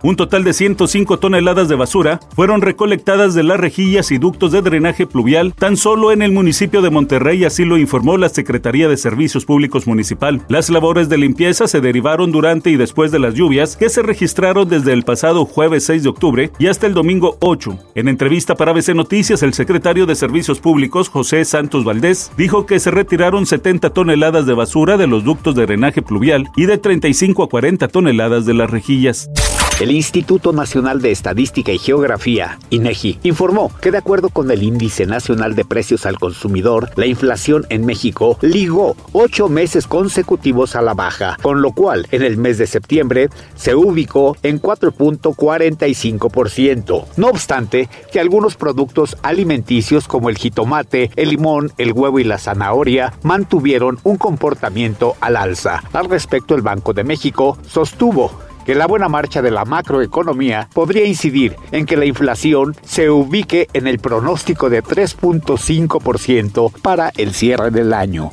Un 0.00 0.14
total 0.14 0.44
de 0.44 0.52
105 0.52 1.18
toneladas 1.18 1.68
de 1.68 1.74
basura 1.74 2.20
fueron 2.36 2.62
recolectadas 2.62 3.34
de 3.34 3.42
las 3.42 3.58
rejillas 3.58 4.12
y 4.12 4.18
ductos 4.18 4.52
de 4.52 4.62
drenaje 4.62 5.08
pluvial 5.08 5.52
tan 5.54 5.76
solo 5.76 6.12
en 6.12 6.22
el 6.22 6.30
municipio 6.30 6.82
de 6.82 6.90
Monterrey, 6.90 7.44
así 7.44 7.64
lo 7.64 7.76
informó 7.78 8.16
la 8.16 8.28
Secretaría 8.28 8.88
de 8.88 8.96
Servicios 8.96 9.44
Públicos 9.44 9.88
Municipal. 9.88 10.40
Las 10.48 10.70
labores 10.70 11.08
de 11.08 11.18
limpieza 11.18 11.66
se 11.66 11.80
derivaron 11.80 12.30
durante 12.30 12.70
y 12.70 12.76
después 12.76 13.10
de 13.10 13.18
las 13.18 13.34
lluvias 13.34 13.76
que 13.76 13.88
se 13.88 14.02
registraron 14.02 14.68
desde 14.68 14.92
el 14.92 15.02
pasado 15.02 15.44
jueves 15.44 15.84
6 15.86 16.04
de 16.04 16.08
octubre 16.08 16.50
y 16.60 16.68
hasta 16.68 16.86
el 16.86 16.94
domingo 16.94 17.36
8. 17.40 17.76
En 17.96 18.06
entrevista 18.06 18.54
para 18.54 18.70
ABC 18.70 18.94
Noticias, 18.94 19.42
el 19.42 19.52
secretario 19.52 20.06
de 20.06 20.14
Servicios 20.14 20.60
Públicos, 20.60 21.08
José 21.08 21.44
Santos 21.44 21.82
Valdés, 21.82 22.30
dijo 22.36 22.66
que 22.66 22.78
se 22.78 22.92
retiraron 22.92 23.46
70 23.46 23.90
toneladas 23.90 24.46
de 24.46 24.54
basura 24.54 24.96
de 24.96 25.08
los 25.08 25.24
ductos 25.24 25.56
de 25.56 25.66
drenaje 25.66 26.02
pluvial 26.02 26.48
y 26.54 26.66
de 26.66 26.78
35 26.78 27.42
a 27.42 27.48
40 27.48 27.88
toneladas 27.88 28.46
de 28.46 28.54
las 28.54 28.70
rejillas. 28.70 29.28
El 29.80 29.92
Instituto 29.92 30.52
Nacional 30.52 31.00
de 31.00 31.12
Estadística 31.12 31.70
y 31.70 31.78
Geografía, 31.78 32.58
INEGI, 32.70 33.20
informó 33.22 33.70
que 33.80 33.92
de 33.92 33.98
acuerdo 33.98 34.28
con 34.28 34.50
el 34.50 34.64
Índice 34.64 35.06
Nacional 35.06 35.54
de 35.54 35.64
Precios 35.64 36.04
al 36.04 36.18
Consumidor, 36.18 36.90
la 36.96 37.06
inflación 37.06 37.64
en 37.68 37.86
México 37.86 38.36
ligó 38.40 38.96
ocho 39.12 39.48
meses 39.48 39.86
consecutivos 39.86 40.74
a 40.74 40.82
la 40.82 40.94
baja, 40.94 41.36
con 41.42 41.62
lo 41.62 41.70
cual 41.70 42.08
en 42.10 42.22
el 42.22 42.38
mes 42.38 42.58
de 42.58 42.66
septiembre 42.66 43.28
se 43.54 43.76
ubicó 43.76 44.36
en 44.42 44.60
4.45%. 44.60 47.04
No 47.16 47.28
obstante, 47.28 47.88
que 48.10 48.18
algunos 48.18 48.56
productos 48.56 49.16
alimenticios 49.22 50.08
como 50.08 50.28
el 50.28 50.38
jitomate, 50.38 51.12
el 51.14 51.28
limón, 51.28 51.70
el 51.78 51.92
huevo 51.92 52.18
y 52.18 52.24
la 52.24 52.38
zanahoria 52.38 53.12
mantuvieron 53.22 54.00
un 54.02 54.16
comportamiento 54.16 55.14
al 55.20 55.36
alza. 55.36 55.84
Al 55.92 56.10
respecto, 56.10 56.56
el 56.56 56.62
Banco 56.62 56.94
de 56.94 57.04
México 57.04 57.56
sostuvo 57.64 58.47
que 58.68 58.74
la 58.74 58.86
buena 58.86 59.08
marcha 59.08 59.40
de 59.40 59.50
la 59.50 59.64
macroeconomía 59.64 60.68
podría 60.74 61.06
incidir 61.06 61.56
en 61.72 61.86
que 61.86 61.96
la 61.96 62.04
inflación 62.04 62.76
se 62.84 63.08
ubique 63.08 63.66
en 63.72 63.86
el 63.86 63.98
pronóstico 63.98 64.68
de 64.68 64.84
3.5% 64.84 66.72
para 66.82 67.10
el 67.16 67.32
cierre 67.32 67.70
del 67.70 67.94
año. 67.94 68.30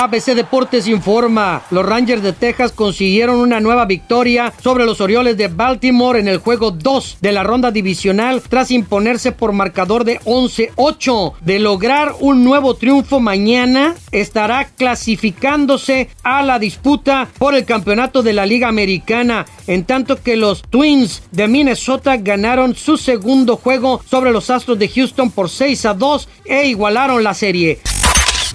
ABC 0.00 0.36
Deportes 0.36 0.86
informa, 0.86 1.62
los 1.72 1.84
Rangers 1.84 2.22
de 2.22 2.32
Texas 2.32 2.70
consiguieron 2.70 3.40
una 3.40 3.58
nueva 3.58 3.84
victoria 3.84 4.52
sobre 4.62 4.84
los 4.84 5.00
Orioles 5.00 5.36
de 5.36 5.48
Baltimore 5.48 6.20
en 6.20 6.28
el 6.28 6.38
juego 6.38 6.70
2 6.70 7.16
de 7.20 7.32
la 7.32 7.42
ronda 7.42 7.72
divisional 7.72 8.40
tras 8.48 8.70
imponerse 8.70 9.32
por 9.32 9.52
marcador 9.52 10.04
de 10.04 10.20
11-8. 10.20 11.32
De 11.40 11.58
lograr 11.58 12.14
un 12.20 12.44
nuevo 12.44 12.76
triunfo 12.76 13.18
mañana, 13.18 13.96
estará 14.12 14.68
clasificándose 14.68 16.10
a 16.22 16.44
la 16.44 16.60
disputa 16.60 17.26
por 17.36 17.56
el 17.56 17.64
campeonato 17.64 18.22
de 18.22 18.34
la 18.34 18.46
Liga 18.46 18.68
Americana, 18.68 19.46
en 19.66 19.82
tanto 19.82 20.22
que 20.22 20.36
los 20.36 20.62
Twins 20.62 21.24
de 21.32 21.48
Minnesota 21.48 22.18
ganaron 22.18 22.76
su 22.76 22.98
segundo 22.98 23.56
juego 23.56 24.00
sobre 24.08 24.30
los 24.30 24.48
Astros 24.48 24.78
de 24.78 24.88
Houston 24.90 25.32
por 25.32 25.50
6 25.50 25.86
a 25.86 25.94
2 25.94 26.28
e 26.44 26.68
igualaron 26.68 27.24
la 27.24 27.34
serie. 27.34 27.80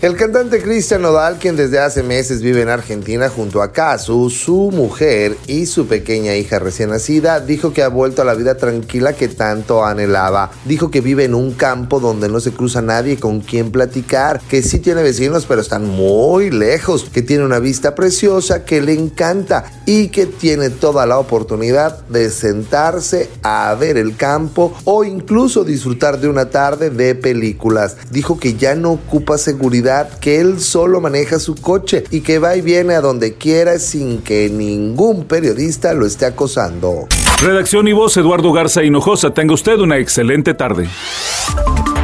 El 0.02 0.18
cantante 0.18 0.62
Cristian 0.62 1.04
Nodal, 1.04 1.38
quien 1.38 1.56
desde 1.56 1.80
hace 1.80 2.04
meses 2.04 2.42
vive 2.42 2.62
en 2.62 2.68
Argentina 2.68 3.30
junto 3.30 3.62
a 3.62 3.72
Casu, 3.72 4.30
su 4.30 4.70
mujer 4.74 5.38
y 5.48 5.66
su 5.66 5.88
pequeña 5.88 6.36
hija 6.36 6.60
recién 6.60 6.90
nacida, 6.90 7.40
dijo 7.40 7.72
que 7.72 7.84
ha 7.84 7.88
vuelto 7.88 8.22
a 8.22 8.26
la 8.26 8.34
vida 8.34 8.58
tranquila 8.58 9.14
que 9.14 9.30
tanto 9.30 9.86
anhelaba. 9.86 10.52
Dijo 10.66 10.92
que 10.92 11.00
vive 11.00 11.24
en 11.24 11.36
un 11.36 11.54
campo 11.54 12.02
donde 12.02 12.28
no 12.28 12.42
se 12.42 12.52
cruza 12.52 12.82
nadie 12.82 13.18
con 13.18 13.40
quien 13.40 13.72
platicar, 13.72 14.42
que 14.50 14.62
sí 14.62 14.80
tiene 14.80 15.04
vecinos 15.04 15.46
pero 15.46 15.62
están 15.62 15.86
muy 15.86 16.50
lejos, 16.50 17.10
que 17.14 17.22
tiene 17.22 17.46
una 17.46 17.60
vista 17.60 17.96
preciosa, 17.96 18.66
que 18.66 18.82
le 18.82 18.94
encanta 18.94 19.64
y 19.86 20.10
que 20.10 20.26
tiene 20.26 20.70
toda 20.70 21.06
la 21.06 21.18
oportunidad 21.18 22.06
de 22.08 22.30
sentarse 22.30 23.30
a 23.42 23.74
ver 23.80 23.98
el 23.98 24.18
campo 24.18 24.74
o 24.84 25.06
incluso 25.06 25.64
disfrutar 25.64 26.20
de 26.20 26.28
una 26.28 26.50
tarde 26.50 26.90
de 26.90 27.16
películas. 27.16 27.96
Dijo 28.12 28.38
que 28.38 28.56
ya 28.56 28.76
no 28.76 28.92
ocupa 28.92 29.38
seguridad 29.38 29.83
que 30.20 30.40
él 30.40 30.60
solo 30.62 31.02
maneja 31.02 31.40
su 31.40 31.56
coche 31.56 32.04
y 32.10 32.22
que 32.22 32.40
va 32.40 32.56
y 32.56 32.62
viene 32.62 32.96
a 32.96 33.02
donde 33.02 33.34
quiera 33.34 33.80
sin 33.80 34.22
que 34.22 34.50
ningún 34.50 35.26
periodista 35.26 35.94
lo 35.94 36.06
esté 36.06 36.26
acosando. 36.26 37.08
Redacción 37.42 37.88
y 37.88 37.94
voz 37.94 38.16
Eduardo 38.18 38.54
Garza 38.54 38.84
Hinojosa. 38.84 39.34
Tenga 39.34 39.54
usted 39.54 39.78
una 39.80 39.98
excelente 39.98 40.54
tarde. 40.54 40.88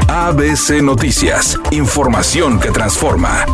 ABC 0.09 0.81
Noticias. 0.81 1.57
Información 1.71 2.59
que 2.59 2.71
transforma. 2.71 3.45